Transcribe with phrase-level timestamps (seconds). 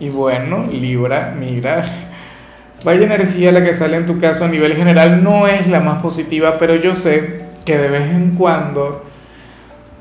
[0.00, 1.84] Y bueno, Libra, mira,
[2.84, 6.02] vaya energía la que sale en tu caso a nivel general no es la más
[6.02, 9.04] positiva, pero yo sé que de vez en cuando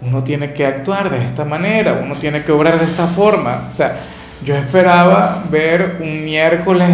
[0.01, 3.65] uno tiene que actuar de esta manera, uno tiene que obrar de esta forma.
[3.67, 3.99] O sea,
[4.43, 6.89] yo esperaba ver un miércoles,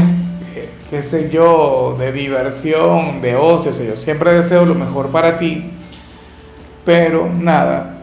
[0.55, 5.38] eh, qué sé yo, de diversión, de ocio, sé yo siempre deseo lo mejor para
[5.38, 5.71] ti,
[6.85, 7.98] pero nada,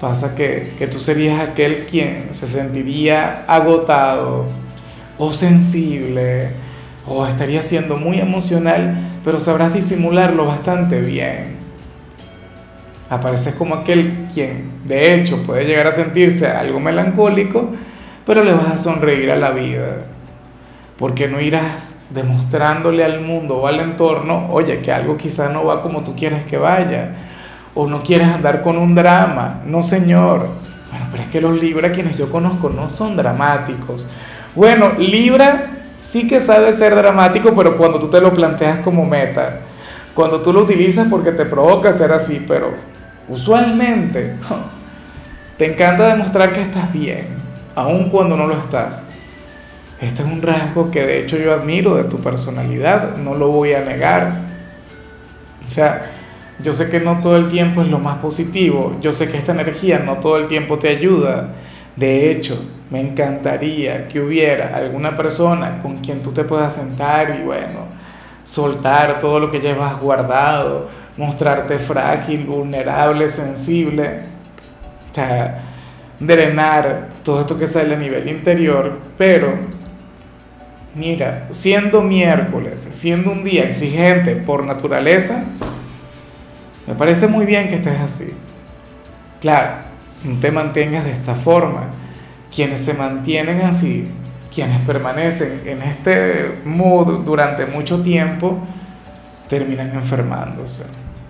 [0.00, 4.44] Pasa que, que tú serías aquel quien se sentiría agotado
[5.16, 6.50] o sensible
[7.06, 11.56] o estaría siendo muy emocional, pero sabrás disimularlo bastante bien.
[13.08, 17.70] Apareces como aquel quien de hecho puede llegar a sentirse algo melancólico,
[18.26, 20.04] pero le vas a sonreír a la vida.
[20.98, 25.80] Porque no irás demostrándole al mundo o al entorno, oye, que algo quizá no va
[25.80, 27.14] como tú quieres que vaya
[27.76, 29.60] o no quieres andar con un drama.
[29.66, 30.48] No, señor.
[30.90, 34.08] Bueno, pero es que los Libra, quienes yo conozco, no son dramáticos.
[34.54, 35.66] Bueno, Libra
[35.98, 39.60] sí que sabe ser dramático, pero cuando tú te lo planteas como meta,
[40.14, 42.72] cuando tú lo utilizas porque te provoca ser así, pero
[43.28, 44.36] usualmente
[45.58, 47.36] te encanta demostrar que estás bien,
[47.74, 49.10] aun cuando no lo estás.
[50.00, 53.74] Este es un rasgo que de hecho yo admiro de tu personalidad, no lo voy
[53.74, 54.40] a negar.
[55.66, 56.15] O sea,
[56.62, 59.52] yo sé que no todo el tiempo es lo más positivo, yo sé que esta
[59.52, 61.54] energía no todo el tiempo te ayuda.
[61.96, 67.44] De hecho, me encantaría que hubiera alguna persona con quien tú te puedas sentar y
[67.44, 67.86] bueno,
[68.44, 74.20] soltar todo lo que llevas guardado, mostrarte frágil, vulnerable, sensible,
[75.10, 75.58] o sea,
[76.20, 79.54] drenar todo esto que sale a nivel interior, pero
[80.94, 85.44] mira, siendo miércoles, siendo un día exigente por naturaleza,
[86.86, 88.32] me parece muy bien que estés así.
[89.40, 89.76] Claro,
[90.24, 91.88] no te mantengas de esta forma.
[92.54, 94.10] Quienes se mantienen así,
[94.54, 98.58] quienes permanecen en este mood durante mucho tiempo,
[99.48, 100.84] terminan enfermándose.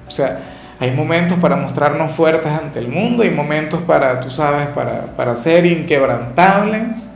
[0.06, 0.40] O sea,
[0.78, 5.34] hay momentos para mostrarnos fuertes ante el mundo, hay momentos para, tú sabes, para, para
[5.34, 7.12] ser inquebrantables,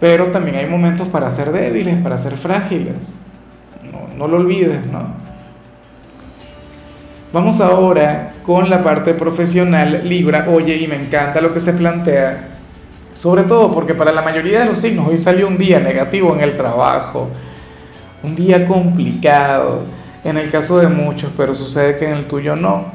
[0.00, 3.12] pero también hay momentos para ser débiles, para ser frágiles.
[3.92, 5.27] No, no lo olvides, ¿no?
[7.30, 10.46] Vamos ahora con la parte profesional Libra.
[10.48, 12.48] Oye, y me encanta lo que se plantea,
[13.12, 16.40] sobre todo porque para la mayoría de los signos hoy salió un día negativo en
[16.40, 17.28] el trabajo,
[18.22, 19.82] un día complicado
[20.24, 22.86] en el caso de muchos, pero sucede que en el tuyo no.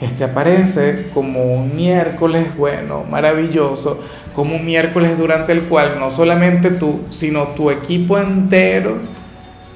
[0.00, 4.02] Este aparece como un miércoles bueno, maravilloso,
[4.34, 8.98] como un miércoles durante el cual no solamente tú, sino tu equipo entero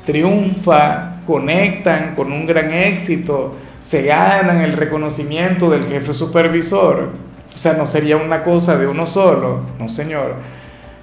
[0.05, 7.11] triunfa, conectan con un gran éxito, se ganan el reconocimiento del jefe supervisor.
[7.55, 10.37] O sea, no sería una cosa de uno solo, no señor.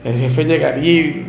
[0.03, 1.27] El jefe llegaría y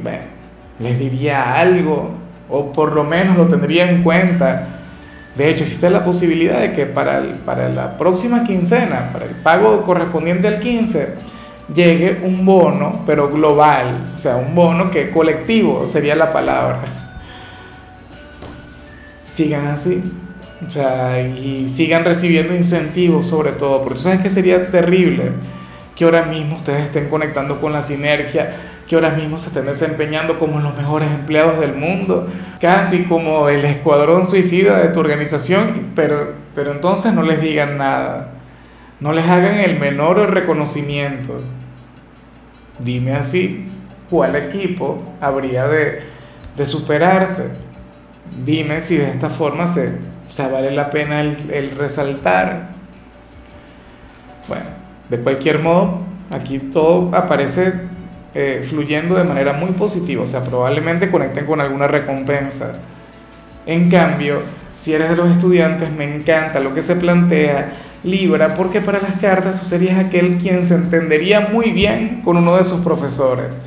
[0.79, 2.11] les diría algo,
[2.49, 4.67] o por lo menos lo tendría en cuenta.
[5.37, 9.83] De hecho, existe la posibilidad de que para, para la próxima quincena, para el pago
[9.83, 11.15] correspondiente al 15,
[11.75, 17.00] llegue un bono, pero global, o sea, un bono que colectivo sería la palabra
[19.31, 20.03] sigan así.
[20.67, 25.33] O sea, y sigan recibiendo incentivos sobre todo, porque sabes que sería terrible
[25.97, 30.39] que ahora mismo ustedes estén conectando con la sinergia, que ahora mismo se estén desempeñando
[30.39, 32.29] como los mejores empleados del mundo,
[32.61, 38.33] casi como el escuadrón suicida de tu organización, pero, pero entonces no les digan nada,
[38.99, 41.41] no les hagan el menor reconocimiento.
[42.79, 43.67] Dime así,
[44.11, 46.03] ¿cuál equipo habría de,
[46.57, 47.70] de superarse?
[48.45, 49.99] Dime si de esta forma se,
[50.39, 52.71] vale la pena el, resaltar.
[54.49, 54.65] Bueno,
[55.09, 56.01] de cualquier modo,
[56.31, 57.73] aquí todo aparece
[58.35, 62.75] eh, fluyendo de manera muy positiva, o sea, probablemente conecten con alguna recompensa.
[63.67, 64.41] En cambio,
[64.75, 67.73] si eres de los estudiantes, me encanta lo que se plantea
[68.03, 72.57] Libra, porque para las cartas tú serías aquel quien se entendería muy bien con uno
[72.57, 73.61] de sus profesores.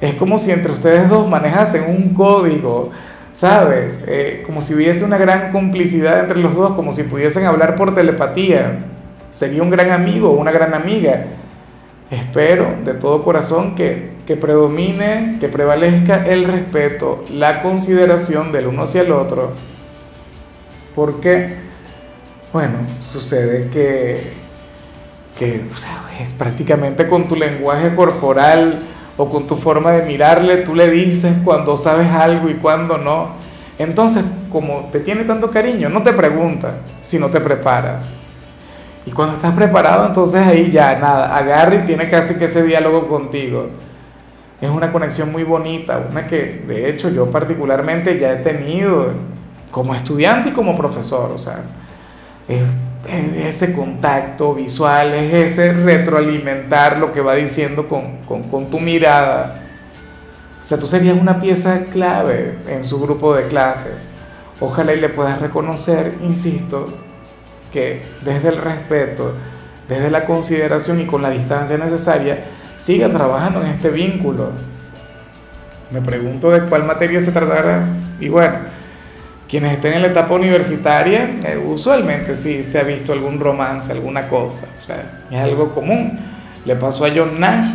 [0.00, 2.90] Es como si entre ustedes dos manejasen un código
[3.38, 4.02] ¿sabes?
[4.08, 7.94] Eh, como si hubiese una gran complicidad entre los dos, como si pudiesen hablar por
[7.94, 8.80] telepatía.
[9.30, 11.24] Sería un gran amigo o una gran amiga.
[12.10, 18.82] Espero de todo corazón que, que predomine, que prevalezca el respeto, la consideración del uno
[18.82, 19.52] hacia el otro.
[20.96, 21.54] Porque,
[22.52, 24.32] bueno, sucede que,
[25.38, 25.62] que
[26.20, 28.80] es prácticamente con tu lenguaje corporal
[29.18, 33.32] o con tu forma de mirarle, tú le dices cuando sabes algo y cuando no.
[33.78, 38.12] Entonces, como te tiene tanto cariño, no te pregunta, sino te preparas.
[39.04, 43.08] Y cuando estás preparado, entonces ahí ya nada, agarra y tiene casi que ese diálogo
[43.08, 43.68] contigo.
[44.60, 49.08] Es una conexión muy bonita, una que de hecho yo particularmente ya he tenido
[49.70, 51.62] como estudiante y como profesor, o sea,
[52.48, 52.62] es,
[53.06, 59.62] ese contacto visual, es ese retroalimentar lo que va diciendo con, con, con tu mirada.
[60.58, 64.08] O sea, tú serías una pieza clave en su grupo de clases.
[64.60, 66.92] Ojalá y le puedas reconocer, insisto,
[67.72, 69.34] que desde el respeto,
[69.88, 72.44] desde la consideración y con la distancia necesaria,
[72.76, 74.50] sigan trabajando en este vínculo.
[75.90, 77.86] Me pregunto de cuál materia se tratará.
[78.20, 78.56] Y bueno,
[79.48, 84.28] quienes estén en la etapa universitaria, eh, usualmente sí se ha visto algún romance, alguna
[84.28, 84.68] cosa.
[84.78, 86.18] O sea, es algo común.
[86.64, 87.68] Le pasó a John Nash,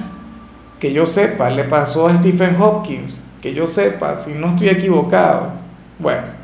[0.79, 5.51] que yo sepa, le pasó a Stephen Hopkins, que yo sepa, si no estoy equivocado.
[5.97, 6.43] Bueno,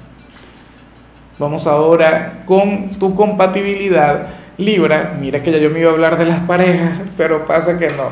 [1.39, 4.27] Vamos ahora con tu compatibilidad
[4.57, 5.15] Libra.
[5.17, 8.11] Mira que ya yo me iba a hablar de las parejas, pero pasa que no.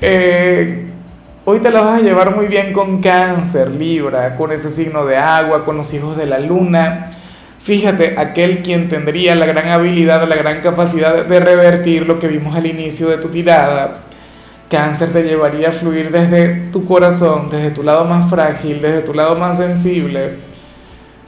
[0.00, 0.86] Eh,
[1.44, 5.16] hoy te la vas a llevar muy bien con cáncer, Libra, con ese signo de
[5.16, 7.10] agua, con los hijos de la luna.
[7.60, 12.54] Fíjate, aquel quien tendría la gran habilidad, la gran capacidad de revertir lo que vimos
[12.54, 14.00] al inicio de tu tirada.
[14.70, 19.14] Cáncer te llevaría a fluir desde tu corazón, desde tu lado más frágil, desde tu
[19.14, 20.54] lado más sensible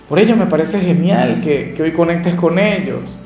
[0.08, 3.24] por ello me parece genial que, hoy conectes con ellos.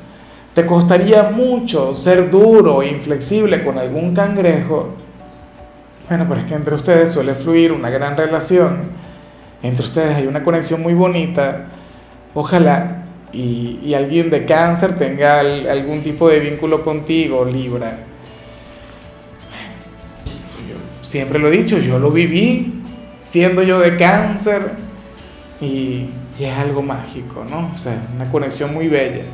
[0.55, 4.89] Te costaría mucho ser duro e inflexible con algún cangrejo.
[6.07, 8.89] Bueno, pero es que entre ustedes suele fluir una gran relación.
[9.63, 11.67] Entre ustedes hay una conexión muy bonita.
[12.33, 18.05] Ojalá y, alguien de cáncer tenga algún tipo de vínculo contigo, Libra.
[21.01, 22.81] siempre lo he dicho, yo lo viví
[23.19, 24.71] siendo yo de cáncer
[25.59, 26.07] y
[26.41, 27.71] y es algo mágico, ¿no?
[27.73, 29.25] O sea, una conexión muy bella.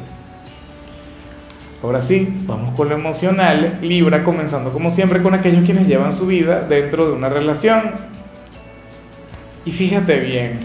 [1.83, 3.77] Ahora sí, vamos con lo emocional.
[3.81, 7.81] Libra, comenzando como siempre con aquellos quienes llevan su vida dentro de una relación.
[9.63, 10.59] Y fíjate bien,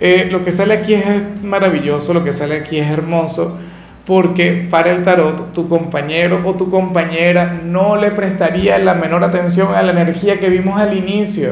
[0.00, 3.58] eh, lo que sale aquí es maravilloso, lo que sale aquí es hermoso,
[4.06, 9.74] porque para el tarot tu compañero o tu compañera no le prestaría la menor atención
[9.74, 11.50] a la energía que vimos al inicio.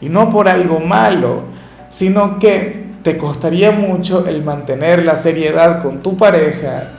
[0.00, 1.42] Y no por algo malo,
[1.88, 6.97] sino que te costaría mucho el mantener la seriedad con tu pareja,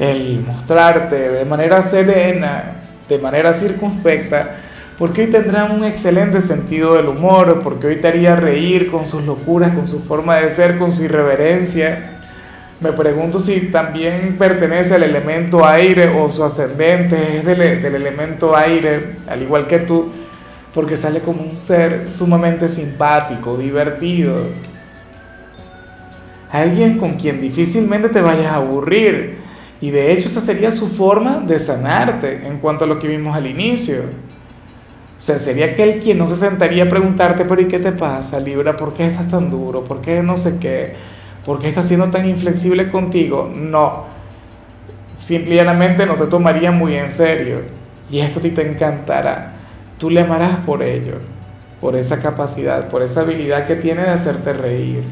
[0.00, 4.56] el mostrarte de manera serena, de manera circunspecta,
[4.98, 9.24] porque hoy tendrán un excelente sentido del humor, porque hoy te haría reír con sus
[9.24, 12.18] locuras, con su forma de ser, con su irreverencia.
[12.80, 18.56] Me pregunto si también pertenece al elemento aire o su ascendente es del, del elemento
[18.56, 20.10] aire, al igual que tú,
[20.72, 24.46] porque sale como un ser sumamente simpático, divertido,
[26.50, 29.49] alguien con quien difícilmente te vayas a aburrir.
[29.80, 33.34] Y de hecho esa sería su forma de sanarte en cuanto a lo que vimos
[33.34, 34.02] al inicio.
[35.20, 38.40] O sea, sería aquel quien no se sentaría a preguntarte, pero ¿y qué te pasa,
[38.40, 38.76] Libra?
[38.76, 39.84] ¿Por qué estás tan duro?
[39.84, 40.94] ¿Por qué no sé qué?
[41.44, 43.50] ¿Por qué estás siendo tan inflexible contigo?
[43.54, 44.04] No.
[45.18, 47.60] Simplemente no te tomaría muy en serio.
[48.10, 49.56] Y esto a ti te encantará.
[49.98, 51.18] Tú le amarás por ello,
[51.80, 55.04] por esa capacidad, por esa habilidad que tiene de hacerte reír.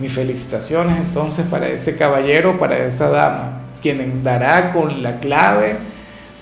[0.00, 5.76] Mis felicitaciones entonces para ese caballero, para esa dama, quien dará con la clave,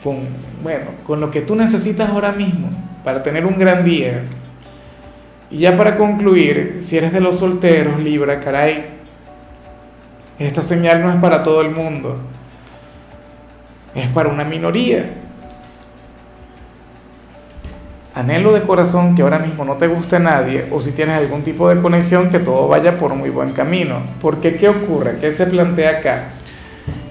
[0.03, 0.21] con,
[0.63, 2.71] bueno, con lo que tú necesitas ahora mismo
[3.05, 4.23] para tener un gran día.
[5.51, 8.87] Y ya para concluir, si eres de los solteros, Libra, caray,
[10.39, 12.19] esta señal no es para todo el mundo,
[13.95, 15.11] es para una minoría
[18.19, 21.45] anhelo de corazón que ahora mismo no te guste a nadie o si tienes algún
[21.45, 24.01] tipo de conexión que todo vaya por muy buen camino.
[24.21, 25.19] Porque ¿qué ocurre?
[25.21, 26.25] ¿Qué se plantea acá?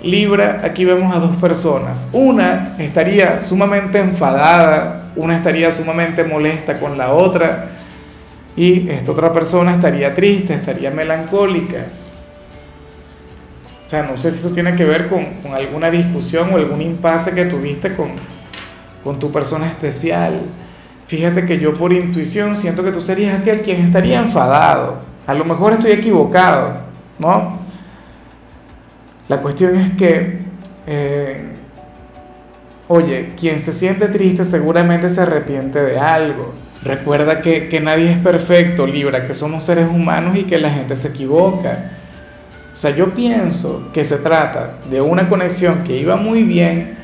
[0.04, 2.10] Libra, aquí vemos a dos personas.
[2.12, 7.70] Una estaría sumamente enfadada, una estaría sumamente molesta con la otra
[8.58, 11.86] y esta otra persona estaría triste, estaría melancólica.
[13.86, 16.82] O sea, no sé si eso tiene que ver con, con alguna discusión o algún
[16.82, 18.10] impasse que tuviste con,
[19.06, 20.42] con tu persona especial
[21.08, 25.00] Fíjate que yo por intuición siento que tú serías aquel quien estaría enfadado.
[25.26, 26.82] A lo mejor estoy equivocado,
[27.18, 27.60] ¿no?
[29.28, 30.40] La cuestión es que
[30.86, 31.58] eh,
[32.90, 36.54] Oye, quien se siente triste seguramente se arrepiente de algo.
[36.84, 40.96] Recuerda que, que nadie es perfecto, Libra, que somos seres humanos y que la gente
[40.96, 41.92] se equivoca.
[42.72, 46.97] O sea, yo pienso que se trata de una conexión que iba muy bien,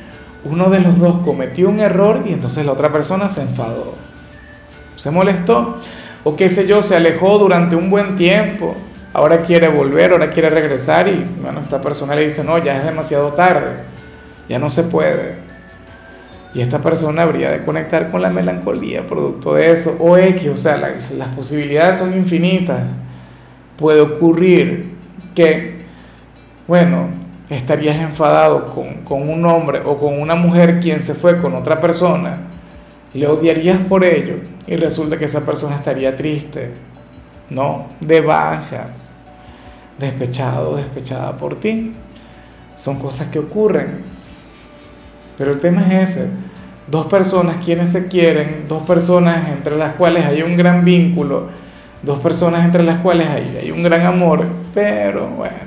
[0.44, 3.94] uno de los dos cometió un error y entonces la otra persona se enfadó,
[4.96, 5.78] se molestó
[6.22, 8.74] o qué sé yo, se alejó durante un buen tiempo,
[9.12, 12.84] ahora quiere volver, ahora quiere regresar y bueno, esta persona le dice, no, ya es
[12.84, 13.82] demasiado tarde,
[14.48, 15.44] ya no se puede.
[16.54, 20.56] Y esta persona habría de conectar con la melancolía producto de eso, o X, o
[20.56, 22.84] sea, las posibilidades son infinitas.
[23.76, 24.94] Puede ocurrir
[25.34, 25.84] que,
[26.68, 31.54] bueno, estarías enfadado con, con un hombre o con una mujer quien se fue con
[31.54, 32.38] otra persona,
[33.12, 34.36] le odiarías por ello
[34.66, 36.72] y resulta que esa persona estaría triste,
[37.50, 37.86] ¿no?
[38.00, 39.10] De bajas,
[39.98, 41.94] despechado, despechada por ti.
[42.76, 43.98] Son cosas que ocurren.
[45.38, 46.30] Pero el tema es ese.
[46.86, 51.48] Dos personas quienes se quieren, dos personas entre las cuales hay un gran vínculo,
[52.02, 55.63] dos personas entre las cuales hay, hay un gran amor, pero bueno,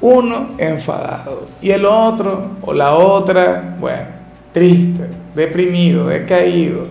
[0.00, 4.06] uno enfadado y el otro o la otra, bueno,
[4.52, 6.86] triste, deprimido, decaído.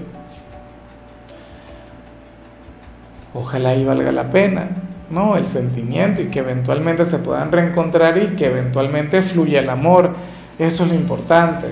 [3.33, 4.69] Ojalá y valga la pena,
[5.09, 5.37] ¿no?
[5.37, 10.13] El sentimiento y que eventualmente se puedan reencontrar y que eventualmente fluya el amor.
[10.57, 11.67] Eso es lo importante.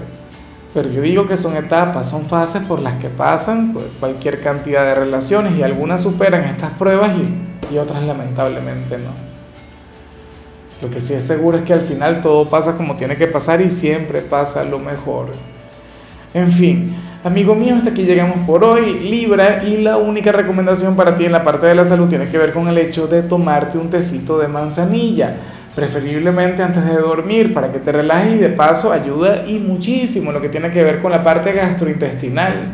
[0.74, 4.84] Pero yo digo que son etapas, son fases por las que pasan pues, cualquier cantidad
[4.86, 9.37] de relaciones y algunas superan estas pruebas y, y otras lamentablemente no.
[10.82, 13.62] Lo que sí es seguro es que al final todo pasa como tiene que pasar
[13.62, 15.30] y siempre pasa lo mejor.
[16.34, 21.16] En fin, amigo mío, hasta aquí llegamos por hoy, Libra, y la única recomendación para
[21.16, 23.80] ti en la parte de la salud tiene que ver con el hecho de tomarte
[23.80, 25.36] un tecito de manzanilla,
[25.74, 30.42] preferiblemente antes de dormir, para que te relajes y de paso ayuda y muchísimo lo
[30.42, 32.74] que tiene que ver con la parte gastrointestinal.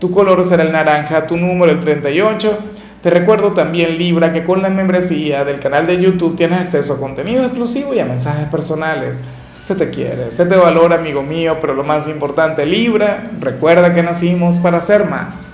[0.00, 2.58] Tu color será el naranja, tu número el 38.
[3.02, 7.00] Te recuerdo también, Libra, que con la membresía del canal de YouTube tienes acceso a
[7.00, 9.22] contenido exclusivo y a mensajes personales.
[9.62, 14.02] Se te quiere, se te valora, amigo mío, pero lo más importante, Libra, recuerda que
[14.02, 15.46] nacimos para ser más.